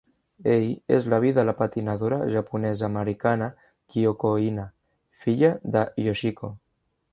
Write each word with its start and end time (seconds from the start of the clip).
Ell 0.51 0.63
és 0.95 1.03
l"avi 1.09 1.33
de 1.39 1.43
la 1.49 1.53
patinadora 1.59 2.17
japonesa-americana 2.37 3.51
Kyoko 3.95 4.33
Ina, 4.47 4.67
filla 5.27 5.55
de 5.77 5.87
Yoshiko. 6.09 6.55